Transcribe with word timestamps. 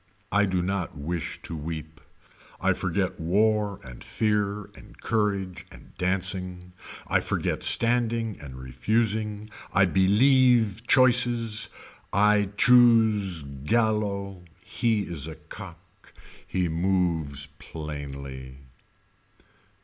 I 0.31 0.45
do 0.47 0.63
not 0.63 0.97
wish 0.97 1.39
to 1.43 1.55
weep. 1.55 2.01
I 2.59 2.73
forget 2.73 3.19
war 3.19 3.79
and 3.83 4.03
fear 4.03 4.63
and 4.75 4.99
courage 4.99 5.67
and 5.71 5.95
dancing. 5.95 6.73
I 7.05 7.19
forget 7.19 7.61
standing 7.61 8.35
and 8.39 8.55
refusing. 8.57 9.51
I 9.71 9.85
believe 9.85 10.81
choices. 10.87 11.69
I 12.11 12.49
choose 12.57 13.43
Gallo. 13.43 14.41
He 14.63 15.01
is 15.01 15.27
a 15.27 15.35
cock. 15.35 16.13
He 16.47 16.67
moves 16.67 17.45
plainly. 17.59 18.57